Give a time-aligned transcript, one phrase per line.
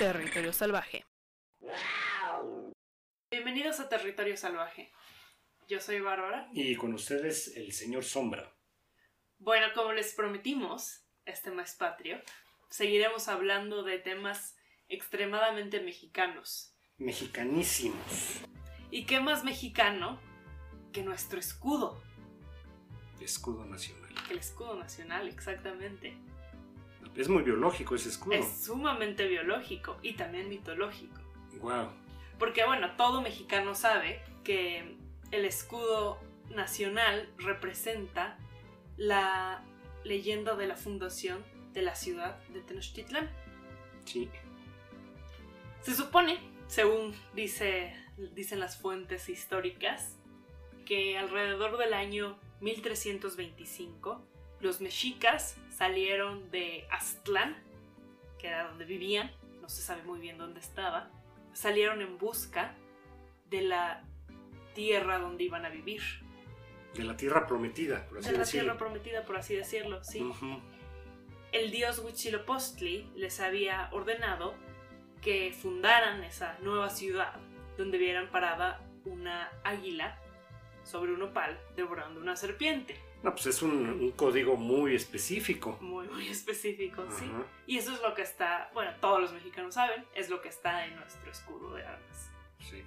[0.00, 1.04] Territorio Salvaje.
[3.30, 4.90] Bienvenidos a Territorio Salvaje.
[5.68, 6.48] Yo soy Bárbara.
[6.54, 8.50] Y con ustedes el señor Sombra.
[9.36, 12.18] Bueno, como les prometimos, este mes patrio,
[12.70, 14.56] seguiremos hablando de temas
[14.88, 16.74] extremadamente mexicanos.
[16.96, 18.40] Mexicanísimos.
[18.90, 20.18] ¿Y qué más mexicano
[20.94, 22.02] que nuestro escudo?
[23.20, 24.14] Escudo nacional.
[24.30, 26.16] El escudo nacional, exactamente.
[27.16, 28.34] Es muy biológico ese escudo.
[28.34, 31.20] Es sumamente biológico y también mitológico.
[31.60, 31.88] Wow.
[32.38, 34.96] Porque bueno, todo mexicano sabe que
[35.30, 36.18] el escudo
[36.50, 38.38] nacional representa
[38.96, 39.64] la
[40.04, 43.30] leyenda de la fundación de la ciudad de Tenochtitlán.
[44.04, 44.28] Sí.
[45.82, 47.94] Se supone, según dice,
[48.34, 50.16] dicen las fuentes históricas,
[50.84, 54.26] que alrededor del año 1325
[54.60, 57.56] los mexicas salieron de Aztlán,
[58.38, 59.30] que era donde vivían,
[59.62, 61.10] no se sabe muy bien dónde estaba,
[61.54, 62.74] salieron en busca
[63.48, 64.04] de la
[64.74, 66.02] tierra donde iban a vivir.
[66.94, 68.64] De la tierra prometida, por así de la decirlo.
[68.64, 70.22] tierra prometida, por así decirlo, sí.
[71.50, 74.54] El dios Huitzilopochtli les había ordenado
[75.22, 77.36] que fundaran esa nueva ciudad
[77.78, 80.18] donde vieran parada una águila
[80.84, 83.00] sobre un opal devorando una serpiente.
[83.22, 85.76] No, pues es un, un código muy específico.
[85.80, 87.30] Muy, muy específico, sí.
[87.66, 90.86] Y eso es lo que está, bueno, todos los mexicanos saben, es lo que está
[90.86, 92.30] en nuestro escudo de armas.
[92.60, 92.82] Sí.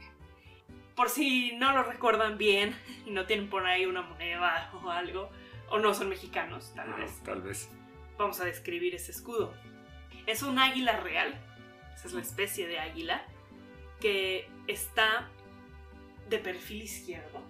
[0.96, 2.76] Por si no lo recuerdan bien
[3.06, 5.30] y no tienen por ahí una moneda o algo,
[5.70, 7.70] o no son mexicanos, tal vez, tal vez.
[8.18, 9.54] vamos a describir ese escudo.
[10.26, 11.34] Es un águila real,
[11.96, 13.26] esa es la especie de águila,
[14.00, 15.30] que está
[16.30, 17.42] de perfil izquierdo,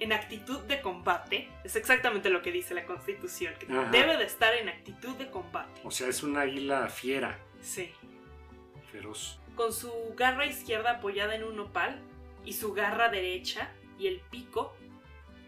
[0.00, 3.90] en actitud de combate, es exactamente lo que dice la constitución, que Ajá.
[3.90, 5.80] debe de estar en actitud de combate.
[5.84, 7.92] O sea, es un águila fiera, Sí.
[8.90, 9.38] feroz.
[9.54, 12.00] Con su garra izquierda apoyada en un nopal
[12.44, 14.74] y su garra derecha y el pico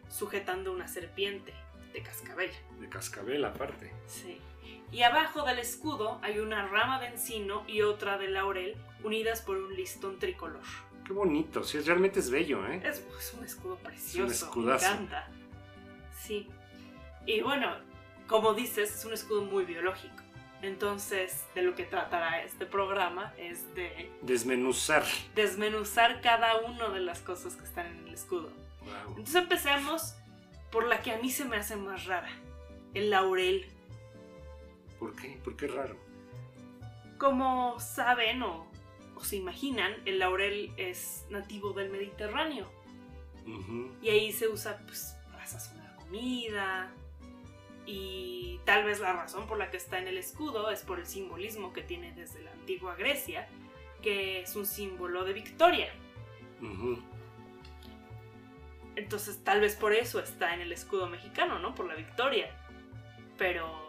[0.08, 1.54] sujetando una serpiente
[1.94, 2.50] de cascabel.
[2.78, 3.90] De cascabel aparte.
[4.06, 4.38] Sí.
[4.90, 9.56] Y abajo del escudo hay una rama de encino y otra de laurel unidas por
[9.56, 10.60] un listón tricolor.
[11.06, 12.80] Qué bonito, sí, realmente es bello, ¿eh?
[12.84, 14.26] Es, es un escudo precioso.
[14.26, 14.86] me escudazo.
[14.86, 15.28] encanta.
[16.20, 16.48] Sí.
[17.26, 17.74] Y bueno,
[18.28, 20.14] como dices, es un escudo muy biológico.
[20.62, 25.02] Entonces, de lo que tratará este programa es de Desmenuzar.
[25.34, 28.50] desmenuzar cada una de las cosas que están en el escudo.
[28.82, 29.08] Wow.
[29.16, 30.14] Entonces empecemos
[30.70, 32.30] por la que a mí se me hace más rara,
[32.94, 33.66] el laurel.
[35.00, 35.40] ¿Por qué?
[35.42, 35.96] ¿Por qué raro?
[37.18, 38.70] Como saben o
[39.24, 42.70] se imaginan, el laurel es nativo del Mediterráneo
[44.00, 46.92] y ahí se usa pues, para sazonar comida.
[47.84, 51.06] Y tal vez la razón por la que está en el escudo es por el
[51.06, 53.48] simbolismo que tiene desde la antigua Grecia,
[54.02, 55.92] que es un símbolo de victoria.
[58.94, 61.74] Entonces tal vez por eso está en el escudo mexicano, ¿no?
[61.74, 62.56] Por la victoria.
[63.36, 63.80] Pero...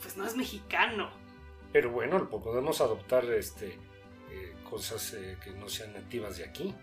[0.00, 1.10] Pues no es mexicano.
[1.72, 3.76] Pero bueno, po- podemos adoptar este
[4.30, 6.74] eh, cosas eh, que no sean nativas de aquí.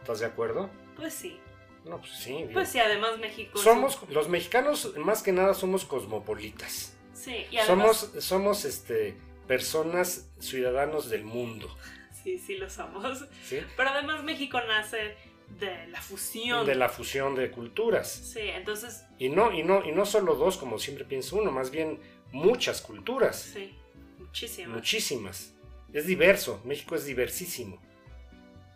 [0.00, 0.70] ¿Estás de acuerdo?
[0.96, 1.38] Pues sí.
[1.84, 2.32] No, pues sí.
[2.32, 2.52] digo.
[2.52, 3.58] Pues sí, además México...
[3.58, 6.96] somos los mexicanos más que nada somos cosmopolitas.
[7.14, 7.96] Sí, y además...
[7.98, 11.68] Somos somos este personas ciudadanos del mundo,
[12.22, 13.26] Sí, sí lo somos.
[13.44, 13.60] ¿sí?
[13.76, 15.16] Pero además México nace
[15.58, 16.64] de la fusión.
[16.64, 18.08] De la fusión de culturas.
[18.10, 19.04] Sí, entonces...
[19.18, 22.00] Y no y no y no solo dos como siempre piensa uno, más bien
[22.30, 23.74] muchas culturas, Sí,
[24.18, 24.74] muchísimo.
[24.74, 25.54] muchísimas.
[25.92, 27.80] Es diverso, México es diversísimo.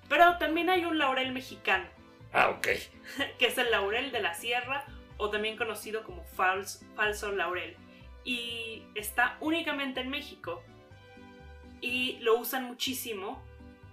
[0.08, 1.86] Pero también hay un laurel mexicano,
[2.32, 2.68] Ah, ok.
[3.38, 4.84] que es el laurel de la sierra
[5.16, 7.76] o también conocido como fals- falso laurel.
[8.24, 10.62] Y está únicamente en México.
[11.80, 13.42] Y lo usan muchísimo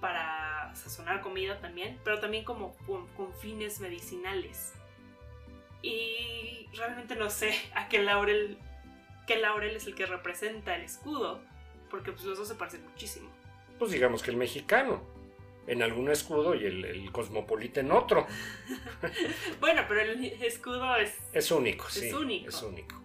[0.01, 4.73] para sazonar comida también, pero también como con, con fines medicinales.
[5.81, 8.57] Y realmente no sé a qué laurel,
[9.27, 11.41] qué laurel es el que representa el escudo,
[11.93, 13.29] porque pues los dos se parecen muchísimo.
[13.77, 15.03] Pues digamos que el mexicano
[15.67, 18.25] en algún escudo y el, el cosmopolita en otro.
[19.59, 21.15] Bueno, pero el escudo es...
[21.33, 22.11] Es único, Es sí.
[22.11, 22.49] único.
[22.49, 22.99] Es único.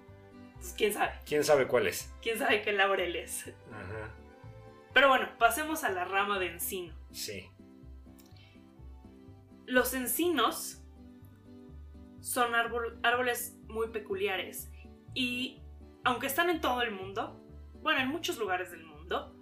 [0.54, 1.12] pues, ¿Quién sabe?
[1.26, 2.10] ¿Quién sabe cuál es?
[2.22, 3.48] ¿Quién sabe qué laurel es?
[3.70, 4.10] Ajá.
[4.94, 6.94] Pero bueno, pasemos a la rama de encino.
[7.12, 7.50] Sí.
[9.66, 10.82] Los encinos
[12.20, 14.70] son árbol- árboles muy peculiares
[15.14, 15.60] y
[16.04, 17.44] aunque están en todo el mundo,
[17.82, 19.34] bueno, en muchos lugares del mundo,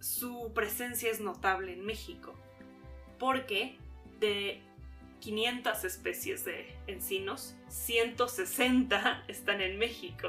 [0.00, 2.34] su presencia es notable en México,
[3.18, 3.76] porque
[4.18, 4.62] de
[5.20, 10.28] 500 especies de encinos, 160 están en México.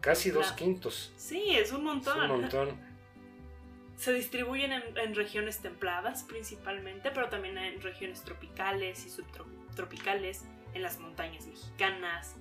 [0.00, 1.12] Casi dos La- quintos.
[1.16, 2.30] Sí, es un Es montón.
[2.30, 2.90] un montón.
[3.96, 10.80] Se distribuyen en, en regiones templadas principalmente, pero también en regiones tropicales y subtropicales, en
[10.82, 12.36] las montañas mexicanas,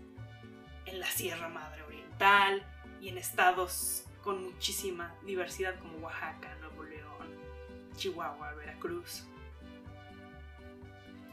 [0.85, 1.83] en la Sierra Madre
[3.01, 7.27] Y en estados con muchísima diversidad como Oaxaca, Nuevo León,
[7.95, 9.23] Chihuahua, Veracruz.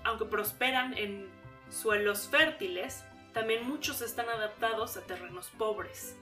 [0.04, 1.28] Aunque prosperan en
[1.68, 3.02] suelos fértiles,
[3.32, 6.16] también muchos están adaptados a terrenos pobres,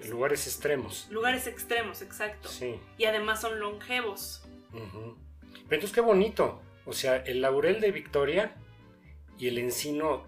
[0.00, 1.08] En lugares extremos.
[1.10, 2.50] lugares extremos, exacto.
[2.50, 2.78] Sí.
[2.98, 4.42] Y además son longevos.
[4.70, 5.16] Pero
[5.70, 6.60] entonces qué bonito.
[6.84, 8.54] O sea, el laurel de Victoria
[9.38, 10.24] y el encino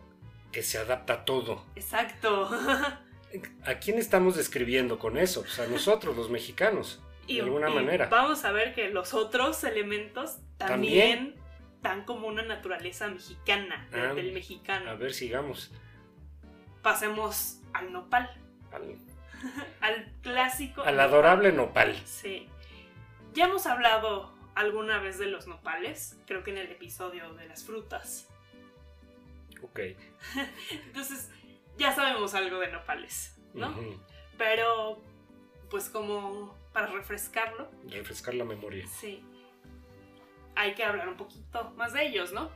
[0.52, 1.66] que se adapta a todo.
[1.76, 2.48] Exacto.
[3.64, 5.40] ¿A quién estamos describiendo con eso?
[5.40, 7.02] O sea, nosotros, los mexicanos.
[7.28, 8.08] De alguna y manera.
[8.08, 11.36] Vamos a ver que los otros elementos también,
[11.80, 14.90] dan como una naturaleza mexicana, Ah, del mexicano.
[14.90, 15.70] A ver, sigamos.
[16.82, 18.30] Pasemos al nopal,
[18.72, 18.96] Al,
[19.80, 20.82] al clásico.
[20.82, 21.08] al nopal.
[21.08, 21.96] adorable nopal.
[22.04, 22.48] Sí.
[23.32, 27.64] Ya hemos hablado alguna vez de los nopales, creo que en el episodio de las
[27.64, 28.26] frutas.
[29.62, 29.80] Ok.
[30.86, 31.30] Entonces,
[31.78, 33.74] ya sabemos algo de nopales, ¿no?
[34.38, 35.00] Pero,
[35.70, 38.86] pues como para refrescarlo, Refrescar la memoria.
[38.86, 39.24] sí.
[40.56, 42.50] Hay que hablar un poquito más de ellos, ¿no?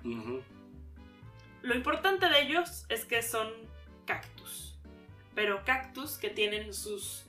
[1.63, 3.49] Lo importante de ellos es que son
[4.05, 4.77] cactus.
[5.35, 7.25] Pero cactus que tienen sus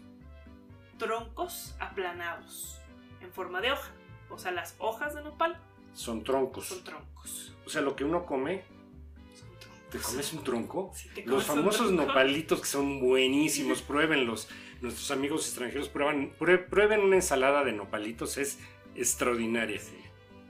[0.98, 2.80] troncos aplanados
[3.22, 3.92] en forma de hoja.
[4.30, 5.58] O sea, las hojas de nopal
[5.94, 6.66] Son troncos.
[6.66, 7.54] son troncos.
[7.66, 8.64] O sea, lo que uno come.
[9.92, 10.92] ¿Te comes un tronco?
[10.94, 12.06] Sí, Los famosos tronco.
[12.06, 14.48] nopalitos que son buenísimos, pruébenlos.
[14.82, 18.60] Nuestros amigos extranjeros prueban, prue- prueben una ensalada de nopalitos, es
[18.96, 19.80] extraordinaria.
[19.80, 19.98] Sí,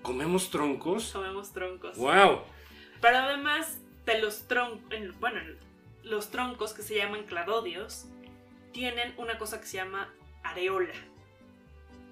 [0.01, 1.11] ¿Comemos troncos?
[1.13, 1.97] comemos troncos.
[1.97, 2.41] ¡Wow!
[3.01, 4.87] Pero además de los troncos,
[5.19, 5.39] bueno,
[6.03, 8.05] los troncos que se llaman cladodios
[8.71, 10.93] tienen una cosa que se llama areola.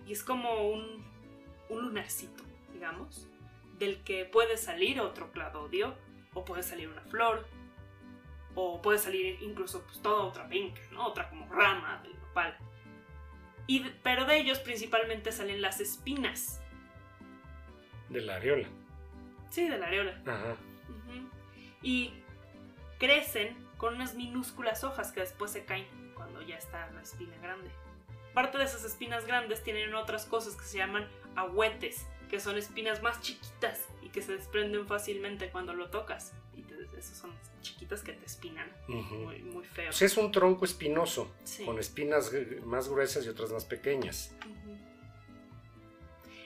[0.07, 1.03] Y es como un,
[1.69, 2.43] un lunarcito,
[2.73, 3.27] digamos,
[3.79, 5.95] del que puede salir otro cladodio,
[6.33, 7.45] o puede salir una flor,
[8.56, 11.07] o puede salir incluso pues, toda otra penca, ¿no?
[11.07, 12.57] Otra como rama del nopal.
[13.68, 16.62] Y, pero de ellos principalmente salen las espinas.
[18.09, 18.68] De la areola.
[19.50, 20.21] Sí, de la areola.
[20.25, 20.57] Ajá.
[20.89, 21.30] Ujú.
[21.81, 22.13] Y
[23.00, 27.69] crecen con unas minúsculas hojas que después se caen cuando ya está la espina grande.
[28.33, 33.03] Parte de esas espinas grandes tienen otras cosas que se llaman ahuetes, que son espinas
[33.03, 36.33] más chiquitas y que se desprenden fácilmente cuando lo tocas.
[36.57, 37.31] Y te- esas son
[37.62, 38.68] chiquitas que te espinan.
[38.88, 39.85] Muy, muy feo.
[39.89, 41.63] Pues es un tronco espinoso, Sí.
[41.63, 42.31] con espinas
[42.65, 44.33] más gruesas y otras más pequeñas.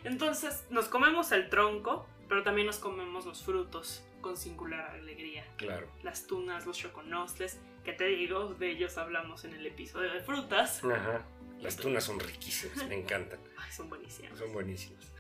[0.04, 5.46] Entonces, nos comemos el tronco, pero también nos comemos los frutos con singular alegría.
[5.56, 5.88] Claro.
[6.04, 10.84] las tunas, los choconosles, que te digo, de ellos hablamos en el episodio de frutas.
[10.84, 11.26] Ajá.
[11.62, 13.40] Las tunas son riquísimas, me encantan.
[13.58, 14.38] Ay, son buenísimas.
[14.38, 15.14] Son buenísimas.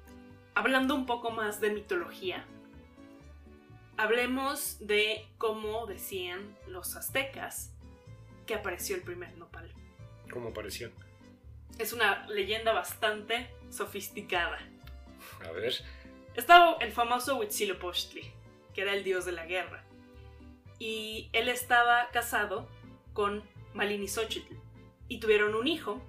[0.57, 2.43] Hablando un poco más de mitología,
[3.95, 7.75] hablemos de cómo decían los aztecas
[8.47, 9.71] que apareció el primer nopal.
[10.31, 10.89] ¿Cómo pareció?
[11.77, 14.57] Es una leyenda bastante sofisticada.
[15.47, 15.75] A ver.
[16.33, 18.23] Estaba el famoso Huitzilopochtli,
[18.73, 19.83] que era el dios de la guerra.
[20.79, 22.67] Y él estaba casado
[23.13, 23.43] con
[23.75, 24.55] Malinisochitl.
[25.07, 26.01] Y tuvieron un hijo,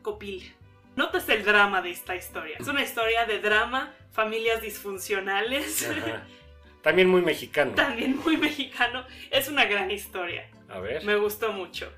[0.00, 0.54] Copil.
[0.96, 2.56] Notas el drama de esta historia.
[2.58, 5.86] Es una historia de drama, familias disfuncionales.
[5.88, 6.26] Ajá.
[6.82, 7.74] También muy mexicano.
[7.74, 9.04] También muy mexicano.
[9.30, 10.48] Es una gran historia.
[10.68, 11.04] A ver.
[11.04, 11.92] Me gustó mucho.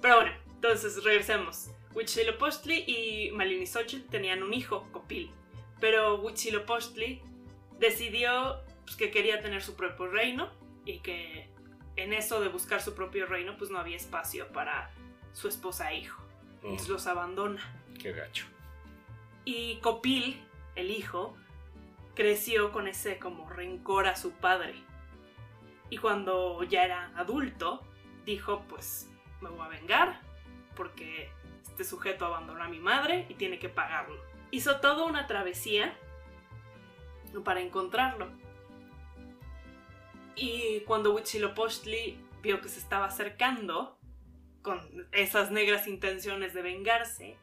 [0.00, 1.70] Pero bueno, entonces regresemos.
[1.94, 5.30] Huitzilopochtli y Malinisochitl tenían un hijo, Copil.
[5.80, 7.22] Pero Huitzilopochtli
[7.80, 10.52] decidió pues, que quería tener su propio reino
[10.84, 11.48] y que
[11.96, 14.92] en eso de buscar su propio reino pues no había espacio para
[15.32, 16.22] su esposa e hijo.
[16.62, 17.82] Mm, Entonces los abandona.
[17.98, 18.46] Qué gacho.
[19.44, 20.42] Y Copil,
[20.74, 21.36] el hijo,
[22.14, 24.74] creció con ese como rencor a su padre.
[25.90, 27.82] Y cuando ya era adulto,
[28.24, 29.08] dijo, pues
[29.40, 30.20] me voy a vengar
[30.74, 31.30] porque
[31.62, 34.20] este sujeto abandonó a mi madre y tiene que pagarlo.
[34.50, 35.94] Hizo toda una travesía
[37.44, 38.28] para encontrarlo.
[40.34, 43.98] Y cuando Huitzilopochtli vio que se estaba acercando
[44.62, 47.38] con esas negras intenciones de vengarse,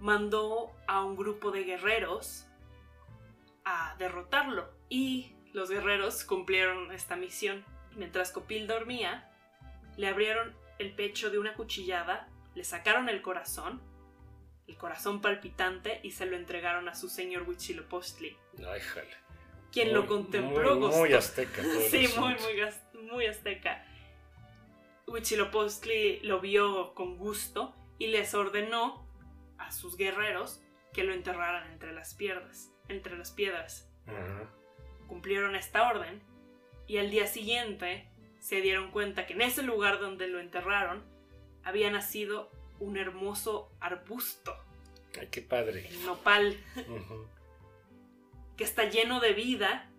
[0.00, 2.46] mandó a un grupo de guerreros
[3.64, 4.70] a derrotarlo.
[4.88, 7.64] Y los guerreros cumplieron esta misión.
[7.96, 9.30] Mientras Copil dormía,
[9.96, 13.82] le abrieron el pecho de una cuchillada, le sacaron el corazón,
[14.66, 19.10] el corazón palpitante, y se lo entregaron a su señor Huitzilopochtli, Ay, jale.
[19.72, 21.62] quien lo Muy- contempló Muy, muy azteca.
[21.90, 23.84] Sí, muy, muy, muy azteca.
[25.06, 28.99] Huitzilopochtli lo vio con gusto y les ordenó
[29.60, 30.60] a sus guerreros
[30.92, 32.72] que lo enterraran entre las piedras.
[32.88, 33.88] Entre las piedras.
[35.06, 36.20] Cumplieron esta orden
[36.88, 38.08] y al día siguiente
[38.40, 41.04] se dieron cuenta que en ese lugar donde lo enterraron
[41.62, 42.50] había nacido
[42.80, 44.56] un hermoso arbusto,
[45.20, 45.86] Ay, qué padre.
[45.88, 46.56] el nopal,
[48.56, 49.90] que está lleno de vida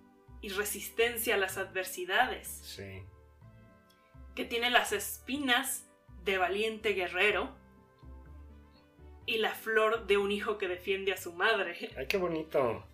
[0.41, 3.03] y resistencia a las adversidades, Sí.
[4.35, 5.87] que tiene las espinas
[6.23, 7.55] de valiente guerrero
[9.33, 11.89] y la flor de un hijo que defiende a su madre.
[11.97, 12.85] Ay, qué bonito.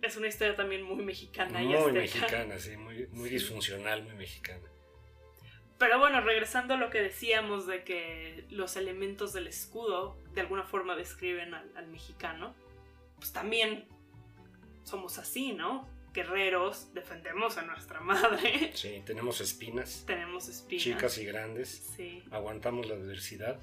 [0.00, 1.92] Es una historia también muy mexicana y Muy azteca.
[2.00, 2.76] mexicana, sí.
[2.76, 3.34] Muy, muy Sí.
[3.36, 4.68] disfuncional, muy mexicana.
[5.78, 10.62] Pero bueno, regresando a lo que decíamos de que los elementos del escudo de alguna
[10.64, 12.54] forma describen al, al mexicano,
[13.16, 13.86] pues también
[14.84, 15.88] somos así, ¿no?
[16.12, 20.84] Guerreros, defendemos a nuestra madre, Sí, tenemos espinas, tenemos espinas.
[20.84, 21.68] chicas y grandes.
[21.96, 23.58] Sí, Aguantamos la adversidad.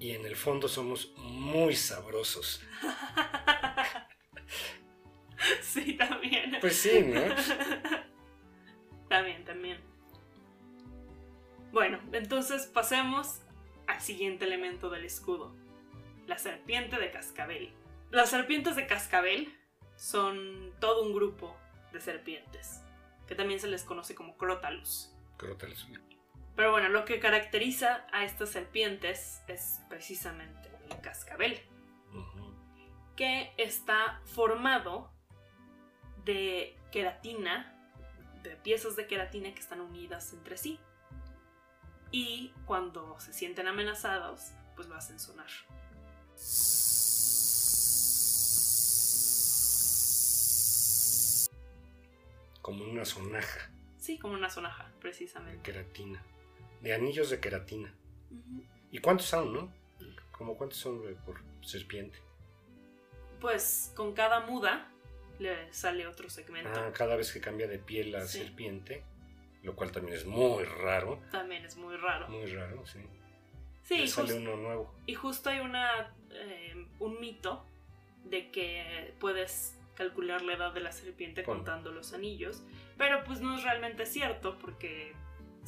[0.00, 2.62] Y en el fondo somos muy sabrosos.
[5.62, 6.58] sí, también.
[6.60, 7.20] Pues sí, ¿no?
[9.08, 9.80] también, también.
[11.72, 13.40] Bueno, entonces pasemos
[13.86, 15.54] al siguiente elemento del escudo,
[16.26, 17.72] la serpiente de cascabel.
[18.10, 19.54] Las serpientes de cascabel
[19.96, 21.56] son todo un grupo
[21.92, 22.82] de serpientes,
[23.26, 25.14] que también se les conoce como crótalos.
[25.36, 25.86] Crótalos.
[26.58, 31.56] Pero bueno, lo que caracteriza a estas serpientes es precisamente el cascabel,
[33.14, 35.08] que está formado
[36.24, 37.72] de queratina,
[38.42, 40.80] de piezas de queratina que están unidas entre sí.
[42.10, 45.46] Y cuando se sienten amenazados, pues lo hacen sonar.
[52.60, 55.62] Como una sonaja Sí, como una sonaja, de precisamente.
[55.62, 56.20] queratina.
[56.80, 57.94] De anillos de queratina.
[58.90, 59.72] ¿Y cuántos son, no?
[60.32, 62.18] ¿Como cuántos son por serpiente?
[63.40, 64.88] Pues con cada muda
[65.38, 66.70] le sale otro segmento.
[66.74, 68.38] Ah, cada vez que cambia de piel la Sí.
[68.38, 69.04] serpiente,
[69.62, 71.20] lo cual también es muy raro.
[71.30, 72.28] También es muy raro.
[72.28, 73.00] Muy raro, sí.
[73.82, 74.94] Sí, y sale uno nuevo.
[75.06, 77.64] Y justo hay una, eh, un mito
[78.24, 82.62] de que puedes calcular la edad de la serpiente contando los anillos,
[82.96, 85.14] pero pues no es realmente cierto porque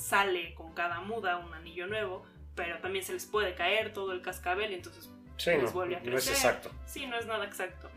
[0.00, 4.23] sale con cada muda un anillo nuevo, pero también se les puede caer todo el
[4.23, 6.35] cascabel y entonces Sí, pues no, vuelve a no es crecer.
[6.35, 6.71] exacto.
[6.87, 7.88] sí, no es nada exacto.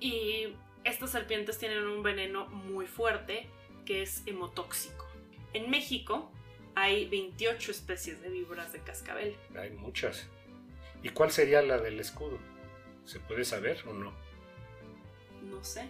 [0.00, 3.46] Y estas serpientes tienen un veneno muy fuerte
[3.86, 5.06] que es hemotóxico.
[5.52, 6.30] En México
[6.74, 9.36] hay 28 especies de víboras de cascabel.
[9.56, 10.26] Hay muchas.
[11.02, 12.38] ¿Y cuál sería la del escudo?
[13.04, 14.12] ¿Se puede saber o no?
[15.42, 15.88] No sé.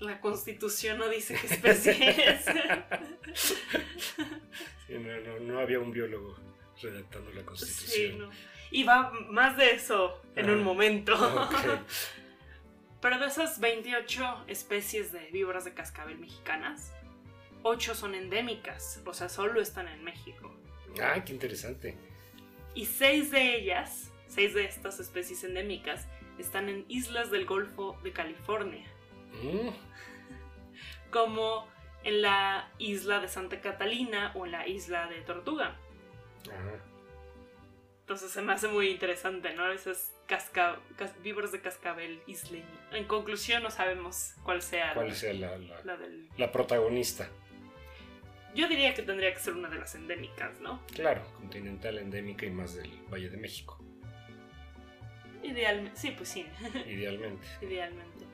[0.00, 2.44] La constitución no dice qué especie es.
[4.86, 6.34] Sí, no, no, no había un biólogo
[6.80, 8.18] redactando la sí, constitución.
[8.20, 8.30] no.
[8.70, 11.14] Y va más de eso en un Ah, momento.
[13.00, 16.92] Pero de esas 28 especies de víboras de cascabel mexicanas,
[17.62, 20.54] 8 son endémicas, o sea, solo están en México.
[21.02, 21.96] Ay, qué interesante.
[22.74, 26.06] Y 6 de ellas, 6 de estas especies endémicas,
[26.38, 28.86] están en islas del Golfo de California.
[29.32, 29.68] Mm,
[31.10, 31.66] como
[32.04, 35.76] en la isla de Santa Catalina o en la isla de Tortuga.
[36.44, 36.84] ajá.
[38.00, 39.70] Entonces se me hace muy interesante, ¿no?
[39.70, 42.64] Esas casca cas- víboras de cascabel isleño.
[42.92, 46.26] En conclusión, no sabemos cuál sea ¿Cuál la, sea la, la- la del...
[46.38, 47.28] la protagonista?
[48.54, 50.80] Yo diría que tendría que ser una de las endémicas, ¿no?
[50.94, 53.78] Claro, continental, endémica y más del Valle de México,
[55.42, 55.96] Idealmente.
[55.98, 56.46] Sí, pues sí,
[56.86, 57.46] idealmente.
[57.60, 58.24] idealmente.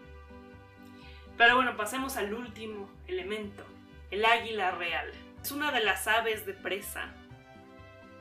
[1.37, 3.65] Pero bueno, pasemos al último elemento,
[4.11, 5.11] el águila real.
[5.43, 7.13] Es una de las aves de presa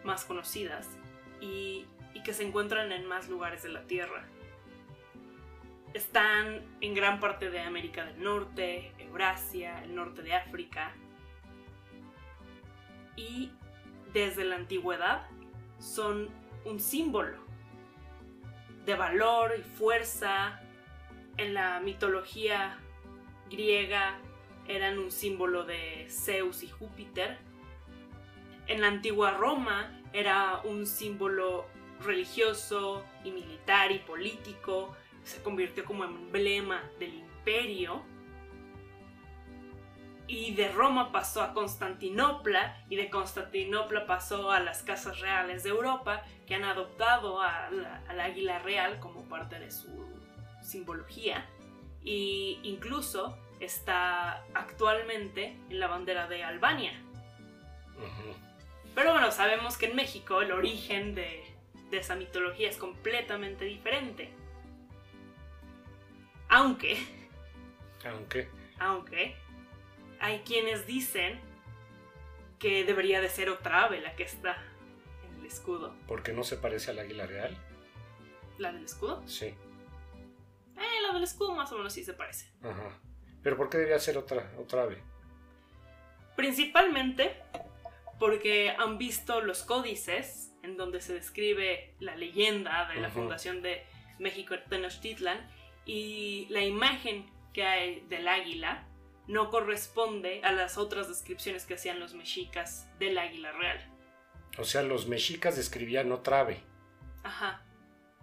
[0.04, 0.90] más conocidas
[1.40, 1.86] y,
[2.24, 4.24] que se encuentran en más lugares de la Tierra.
[5.94, 10.94] Están en gran parte de América del Norte, Eurasia, el norte de África.
[13.18, 13.52] Y
[14.14, 15.28] desde la antigüedad
[15.80, 16.30] son
[16.64, 17.38] un símbolo
[18.86, 20.62] de valor y fuerza.
[21.36, 22.80] En la mitología
[23.54, 24.18] griega
[24.68, 27.38] eran un símbolo de Zeus y Júpiter.
[28.68, 31.66] En la antigua Roma era un símbolo
[32.04, 34.96] religioso y militar y político.
[35.24, 38.02] Se convirtió como emblema del imperio.
[40.26, 45.70] Y de Roma pasó a Constantinopla y de Constantinopla pasó a las casas reales de
[45.70, 49.90] Europa que han adoptado al águila real como parte de su
[50.62, 51.46] simbología
[52.04, 57.00] y incluso está actualmente en la bandera de Albania.
[58.96, 61.44] Pero bueno, sabemos que en México el origen de,
[61.90, 64.32] de esa mitología es completamente diferente.
[66.50, 66.98] Aunque,
[68.06, 69.36] Aunque, aunque,
[70.20, 71.40] hay quienes dicen
[72.60, 74.58] que debería de ser otra ave la que está
[75.28, 75.96] en el escudo.
[76.08, 77.58] porque no se parece al águila real.
[78.60, 79.24] ¿La del escudo?
[79.28, 79.48] Sí.
[79.48, 82.52] Eh, la del escudo más o menos sí se parece.
[82.62, 83.00] Ajá.
[83.44, 85.04] Pero ¿por qué debería ser otra, otra ave?
[86.36, 87.36] Principalmente
[88.20, 93.84] porque han visto los códices en donde se describe la leyenda de la fundación de
[94.18, 95.46] México Tenochtitlan
[95.86, 98.88] y la imagen que hay del águila
[99.28, 103.80] no corresponde a las otras descripciones que hacían los mexicas del águila real.
[104.58, 106.62] O sea, los mexicas describían otra ave
[107.24, 107.66] Ajá,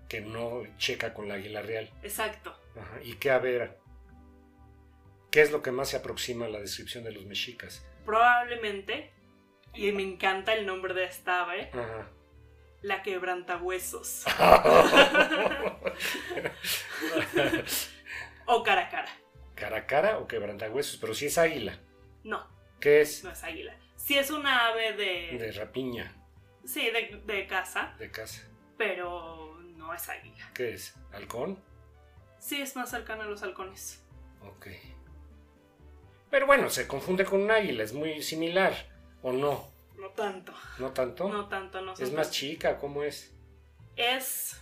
[0.08, 1.90] que no checa con la águila real.
[2.02, 2.56] exacto.
[2.80, 3.02] Ajá.
[3.02, 3.76] ¿Y qué ave era?
[5.30, 7.87] ¿Qué es lo que más se aproxima a la descripción de los mexicas?
[8.04, 9.12] Probablemente,
[9.75, 12.08] y me encanta el nombre de esta ave, Ajá.
[12.82, 14.25] la quebrantahuesos
[18.46, 19.08] o cara a cara.
[19.54, 20.96] ¿Cara a cara o quebrantahuesos?
[20.96, 21.78] Pero si es águila.
[22.25, 22.46] No,
[22.80, 23.22] ¿Qué es?
[23.25, 23.76] no es águila.
[23.96, 25.38] Si es una ave de...
[25.38, 26.16] De rapiña,
[26.64, 28.42] Sí, de, de casa, de casa.
[28.76, 30.50] pero no es águila.
[30.54, 30.94] ¿Qué es?
[31.12, 31.62] ¿Halcón?
[32.38, 34.02] Sí, es más cercana a los halcones.
[34.42, 34.66] Ok.
[36.30, 38.75] Pero bueno, se confunde con un águila, es muy similar.
[39.22, 39.64] ¿O no?
[39.99, 40.52] No tanto.
[40.78, 41.28] ¿No tanto?
[41.28, 43.34] No tanto, no son es más chica, ¿cómo es?
[43.96, 44.56] Es...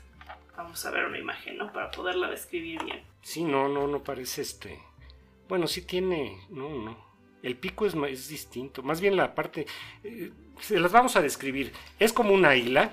[0.57, 1.73] Vamos a ver una imagen, ¿no?
[1.73, 3.05] Para poderla describir bien.
[3.23, 4.81] Sí, no, no, no parece este.
[5.49, 6.41] Bueno, sí tiene.
[6.51, 6.99] No, no.
[7.45, 8.83] El pico es, es distinto.
[8.83, 9.67] Más bien la parte.
[10.03, 11.73] eh, se las vamos a describir.
[12.01, 12.93] Es como una águila,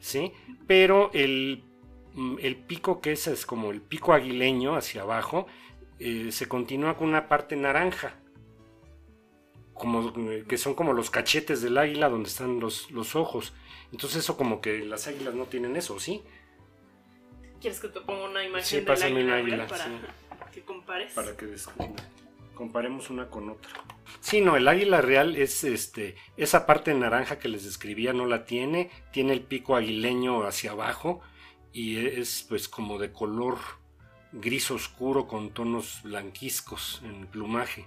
[0.00, 0.32] ¿sí?
[0.68, 1.64] Pero el,
[2.14, 5.48] mm, el pico que es, es como el pico aguileño hacia abajo,
[5.98, 8.14] eh, se continúa con una parte naranja.
[9.74, 13.52] Como, eh, que son como los cachetes del águila donde están los, los ojos.
[13.90, 16.22] Entonces eso como que las águilas no tienen eso, ¿sí?
[17.60, 19.90] ¿Quieres que te ponga una imagen Sí, del pásame águila, una águila, para sí.
[20.52, 21.12] que compares?
[21.12, 21.54] para que
[22.54, 23.70] comparemos una con otra.
[24.20, 28.44] Sí, no, el águila real es este, esa parte naranja que les describía no la
[28.44, 31.20] tiene, tiene el pico aguileño hacia abajo
[31.72, 33.58] y es pues como de color
[34.32, 37.86] gris oscuro con tonos blanquizcos en plumaje.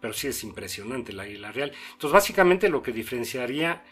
[0.00, 1.72] Pero sí es impresionante el águila real.
[1.92, 3.82] Entonces básicamente lo que diferenciaría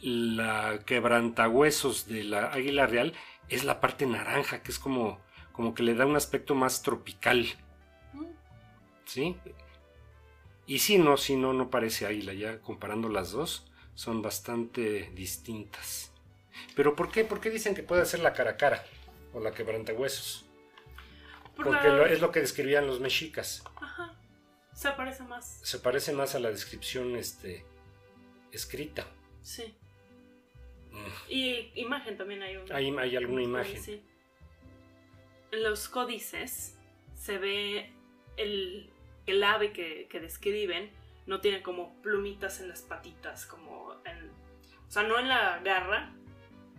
[0.00, 3.14] la quebrantahuesos de la águila real
[3.48, 5.18] es la parte naranja, que es como,
[5.52, 7.46] como que le da un aspecto más tropical.
[9.04, 9.36] ¿Sí?
[10.66, 12.32] Y sí, no, sí, no, no parece águila.
[12.32, 16.12] Ya comparando las dos, son bastante distintas.
[16.76, 17.24] Pero ¿por qué?
[17.24, 18.84] ¿Por qué dicen que puede ser la cara a cara?
[19.32, 20.49] O la quebrantahuesos.
[21.62, 23.62] Por Porque la- lo- es lo que describían los mexicas.
[23.76, 24.16] Ajá.
[24.72, 25.60] Se parece más.
[25.62, 27.64] Se parece más a la descripción este,
[28.52, 29.06] escrita.
[29.42, 29.74] Sí.
[30.90, 31.06] Mm.
[31.28, 32.74] Y imagen también hay una.
[32.76, 33.80] Hay, hay alguna imagen.
[33.82, 34.02] Sí.
[35.52, 36.76] En los códices
[37.14, 37.92] se ve
[38.36, 38.90] el,
[39.26, 40.90] el ave que, que describen
[41.26, 44.30] no tiene como plumitas en las patitas, como en...
[44.88, 46.12] O sea, no en la garra,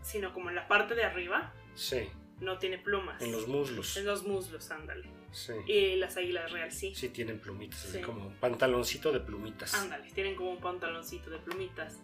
[0.01, 2.09] sino como en la parte de arriba, Sí,
[2.41, 3.21] no tiene plumas.
[3.21, 3.95] en los muslos.
[3.97, 5.07] En los muslos, ándale.
[5.31, 6.93] Sí, Y las águilas real sí.
[6.93, 9.73] sí tienen plumitas, así como un pantaloncito de plumitas.
[9.75, 11.99] Ándale, tienen como un pantaloncito de plumitas.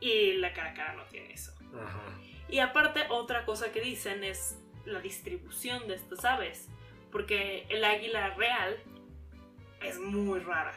[0.00, 1.52] Y la cara a cara no tiene eso.
[1.80, 2.18] Ajá.
[2.48, 6.68] Y aparte, otra cosa que dicen es la distribución de estas aves.
[7.12, 8.76] Porque el águila real
[9.82, 10.74] es muy rara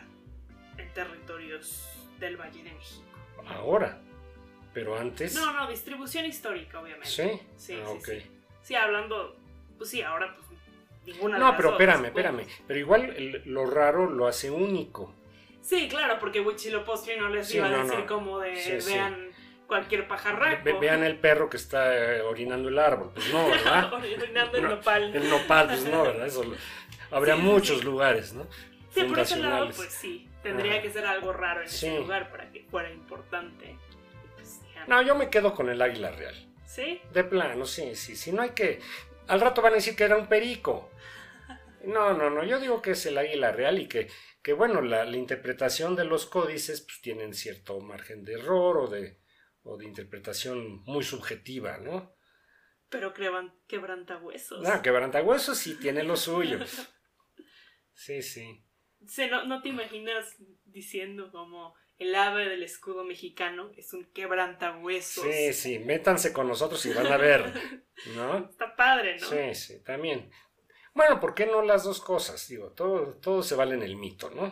[0.78, 1.88] en territorios
[2.20, 3.04] del Valle de México.
[3.48, 4.00] Ahora,
[4.74, 5.34] pero antes.
[5.36, 7.10] No, no, distribución histórica, obviamente.
[7.10, 7.24] ¿Sí?
[7.58, 8.06] Sí, Ah, sí, ok.
[8.06, 8.32] sí.
[8.62, 9.36] Sí, hablando,
[9.78, 10.47] pues sí, ahora pues
[11.06, 12.26] ninguna de No, las pero dos, espérame, pues.
[12.26, 12.45] espérame.
[12.67, 15.13] Pero igual el- lo raro lo hace único.
[15.62, 18.06] Sí, claro, porque Huitzilopochtli no les Sí, iba a no, decir no.
[18.08, 18.93] como de Sí, sí.
[18.93, 19.30] vean
[19.67, 20.63] cualquier pajarraco.
[20.63, 23.12] Ve- vean el perro que está eh, orinando el árbol.
[23.13, 23.93] Pues no, ¿verdad?
[23.93, 25.15] Orinando el No, nopal.
[25.15, 26.28] El nopal, pues no, ¿verdad?
[26.28, 26.56] Eso lo-
[27.15, 27.86] habría Sí, sí, muchos sí.
[27.86, 28.47] lugares, ¿no?
[28.89, 30.28] Sí, por ese lado, pues sí.
[30.43, 31.88] Tendría que ser algo raro en Sí.
[31.88, 33.78] ese lugar para que fuera importante.
[34.36, 34.60] Pues.
[34.88, 36.36] No, yo me quedo con el águila real.
[36.71, 37.01] ¿Sí?
[37.12, 38.15] De plano, sí, sí.
[38.15, 38.79] Si no hay que.
[39.27, 40.89] Al rato van a decir que era un perico.
[41.84, 42.45] No, no, no.
[42.45, 44.07] Yo digo que es el águila real y que,
[44.41, 48.88] que bueno, la, la interpretación de los códices pues tienen cierto margen de error o
[48.88, 49.19] de,
[49.63, 52.15] o de interpretación muy subjetiva, ¿no?
[52.88, 54.62] Pero creban, quebrantahuesos.
[54.62, 56.60] No, quebrantahuesos sí tiene lo suyo.
[57.93, 58.65] Sí, sí.
[59.05, 65.24] Sí, no, no te imaginas diciendo como el ave del escudo mexicano es un quebrantahuesos.
[65.24, 65.80] Sí, sí.
[65.80, 67.54] Métanse con nosotros y van a ver,
[68.16, 68.38] ¿no?
[68.50, 69.28] Está padre, ¿no?
[69.28, 70.32] Sí, sí, también.
[70.94, 72.48] Bueno, ¿por qué no las dos cosas?
[72.48, 74.52] Digo, todo, todo se vale en el mito, ¿no?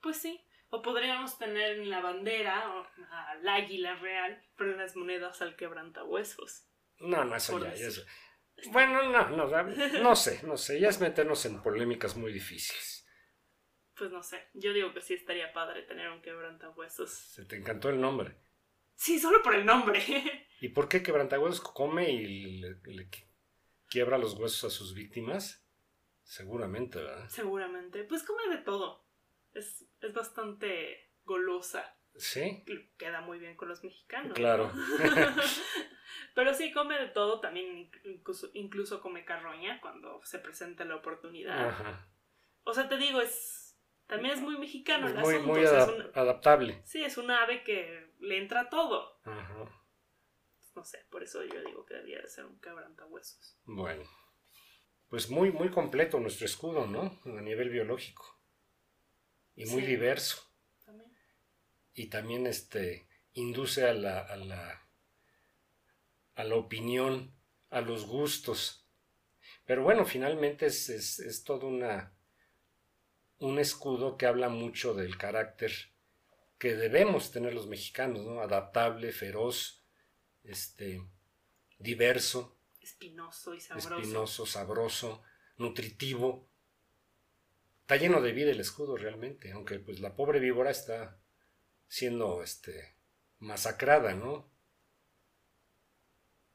[0.00, 0.40] Pues sí.
[0.70, 5.54] O podríamos tener en la bandera o al águila real, pero en las monedas al
[5.56, 6.66] quebrantahuesos.
[6.98, 8.02] No, no, eso ya, eso-
[8.72, 9.46] Bueno, no, no,
[10.02, 13.03] no sé, no sé, ya es meternos en polémicas muy difíciles.
[13.96, 17.10] Pues no sé, yo digo que sí estaría padre tener un quebrantahuesos.
[17.10, 18.36] Se te encantó el nombre.
[18.96, 20.02] Sí, solo por el nombre.
[20.60, 23.26] ¿Y por qué quebrantahuesos come y le, le qui-
[23.88, 25.64] quiebra los huesos a sus víctimas?
[26.22, 27.28] Seguramente, ¿verdad?
[27.28, 28.02] Seguramente.
[28.04, 29.06] Pues come de todo.
[29.52, 31.96] Es, es bastante golosa.
[32.16, 32.64] Sí,
[32.96, 34.32] Queda muy bien con los mexicanos.
[34.34, 34.72] claro.
[34.72, 34.84] ¿no?
[36.34, 37.40] Pero sí, come de todo.
[37.40, 41.68] También incluso, incluso come carroña cuando se presenta la oportunidad.
[41.68, 42.08] Ajá.
[42.62, 43.63] O sea, te digo, es
[44.06, 45.52] también es muy mexicano el muy asunto.
[45.52, 46.82] muy o sea, es un- adaptable.
[46.84, 49.20] sí, es un ave que le entra todo.
[49.24, 49.70] Ajá.
[50.74, 53.56] No sé, por eso yo digo que debía de ser un quebrantahuesos.
[53.64, 54.02] Bueno,
[55.08, 57.20] pues muy, muy completo nuestro escudo, ¿no?
[57.24, 58.40] A nivel biológico.
[59.54, 59.86] Y muy Sí.
[59.88, 60.42] diverso.
[60.84, 61.12] También.
[61.94, 64.88] Y también este induce a la, a la,
[66.34, 67.32] a la opinión,
[67.70, 68.84] a los gustos.
[69.66, 72.13] Pero bueno, finalmente es, es, es todo una,
[73.44, 75.70] un escudo que habla mucho del carácter
[76.58, 78.40] que debemos tener los mexicanos, ¿no?
[78.40, 79.84] Adaptable, feroz,
[80.44, 81.06] este,
[81.78, 82.56] diverso.
[82.80, 83.98] Espinoso y sabroso.
[83.98, 85.22] espinoso, sabroso,
[85.58, 86.48] nutritivo.
[87.82, 91.20] Está lleno de vida el escudo realmente, aunque pues la pobre víbora está
[91.86, 92.96] siendo este
[93.40, 94.50] masacrada, ¿no?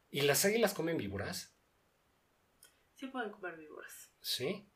[0.09, 1.55] ¿Y las águilas comen víboras?
[2.95, 4.11] Sí pueden comer víboras.
[4.21, 4.67] Sí.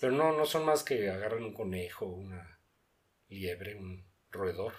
[0.00, 2.60] Pero no, no son más que agarran un conejo, una
[3.28, 4.74] liebre, un roedor.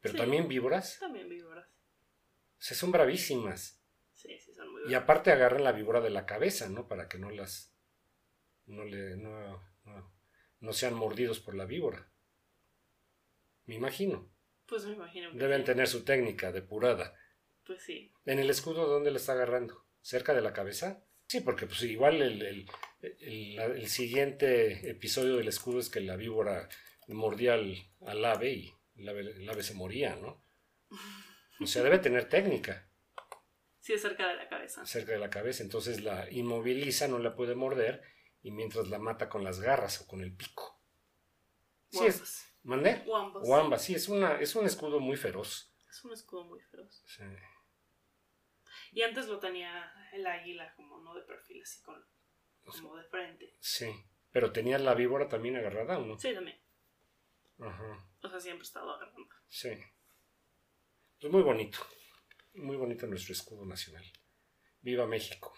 [0.00, 0.18] Pero Sí.
[0.18, 1.66] también víboras, También víboras.
[1.66, 3.82] o sea, son bravísimas.
[4.12, 5.02] Sí, sí, son muy Y bravas.
[5.02, 6.86] aparte agarran la víbora de la cabeza, ¿no?
[6.88, 7.74] Para que no las.
[8.66, 9.16] no le.
[9.16, 10.12] no, no,
[10.60, 12.10] no sean mordidos por la víbora.
[13.66, 14.30] Me imagino.
[14.66, 15.64] Pues me imagino que Deben sí.
[15.66, 17.14] tener su técnica depurada.
[17.66, 18.12] Pues sí.
[18.26, 19.86] ¿En el escudo dónde le está agarrando?
[20.00, 21.02] ¿Cerca de la cabeza?
[21.26, 26.16] Sí, porque pues igual el, el- el- el siguiente episodio del escudo es que la
[26.16, 26.68] víbora
[27.08, 30.44] mordía al, al ave y el ave, el ave se moría, ¿no?
[31.60, 32.88] O sea, debe tener técnica.
[33.80, 34.84] Sí, es cerca de la cabeza.
[34.84, 38.02] cerca de la cabeza, entonces la inmoviliza, no la puede morder
[38.42, 40.78] y mientras la mata con las garras o con el pico.
[41.90, 42.54] Sí, es, Wambas.
[42.64, 43.02] ¿Mandé?
[43.06, 43.42] Wambas.
[43.48, 45.72] O ambas, sí, es, una, es un escudo muy feroz.
[45.88, 47.02] Es un escudo muy feroz.
[47.06, 47.22] Sí.
[48.92, 52.04] Y antes lo tenía el águila como no de perfil, así con,
[52.68, 53.54] como de frente.
[53.60, 53.90] sí.
[54.30, 56.18] Pero tenía la víbora también agarrada, ¿o no?
[56.18, 56.60] Sí, también.
[57.60, 59.34] Ajá, O sea, siempre he estado agarrando.
[59.48, 59.70] sí.
[61.20, 61.78] Es muy bonito.
[62.54, 64.04] Muy bonito nuestro escudo nacional.
[64.82, 65.52] Viva México.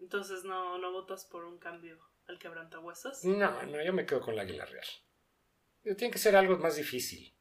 [0.00, 3.24] Entonces, ¿no, no votas por un cambio al quebrantahuesos?
[3.24, 4.86] No, no, yo me quedo con la águila real.
[5.82, 7.32] Tiene que ser algo más difícil.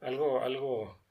[0.00, 1.02] Algo, algo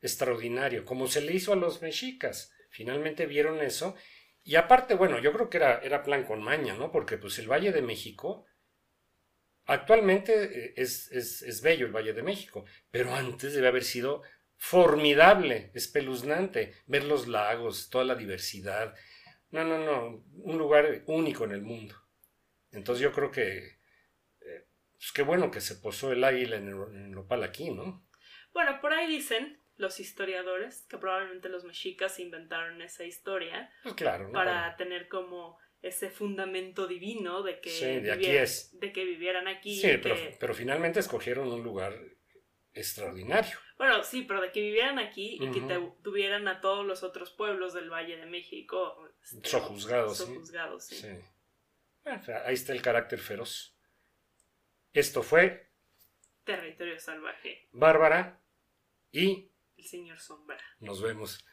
[0.00, 2.52] extraordinario, como se le hizo a los mexicas.
[2.70, 3.96] Finalmente vieron eso.
[4.42, 6.90] Y aparte, bueno, yo creo que era, era plan con maña, ¿no?
[6.90, 8.46] Porque pues el Valle de México,
[9.66, 14.22] actualmente eh, es, es, es bello el Valle de México, pero antes debe haber sido
[14.56, 18.94] formidable, espeluznante, ver los lagos, toda la diversidad.
[19.50, 21.94] No, no, no, un lugar único en el mundo.
[22.70, 23.78] Entonces yo creo que,
[24.40, 28.06] eh, pues qué bueno que se posó el águila en, el, en Nopal aquí, ¿no?
[28.52, 34.26] Bueno, por ahí dicen los historiadores que probablemente los mexicas inventaron esa historia Pues claro,
[34.28, 34.32] ¿no?
[34.32, 38.78] para tener como ese fundamento divino de que, Sí, de aquí vivieran- es.
[38.78, 39.74] de que vivieran aquí.
[39.80, 41.94] Sí, que- pero, finalmente escogieron un lugar
[42.74, 43.58] extraordinario.
[43.78, 47.30] Bueno, sí, pero de que vivieran aquí y que te- tuvieran a todos los otros
[47.32, 50.24] pueblos del Valle de México este, Sojuzgados, sí.
[50.26, 50.96] sojuzgados, sí.
[50.96, 51.08] Sí.
[52.04, 53.74] Bueno, o sea, ahí está el carácter feroz.
[54.92, 55.70] Esto fue
[56.44, 58.42] Territorio salvaje, Bárbara
[59.12, 60.60] y el señor Sombra.
[60.80, 61.44] nos vemos.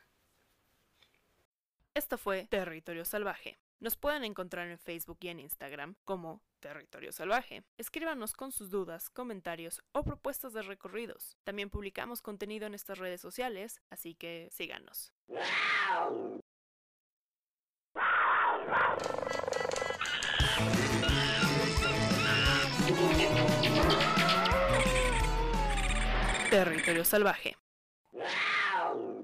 [1.94, 3.58] Esto fue Territorio Salvaje.
[3.80, 7.64] Nos pueden encontrar en Facebook y en Instagram como Territorio Salvaje.
[7.78, 11.38] Escríbanos con sus dudas, comentarios o propuestas de recorridos.
[11.44, 15.14] También publicamos contenido en estas redes sociales, así que síganos.
[26.50, 27.58] Territorio Salvaje.
[28.14, 29.16] Wow!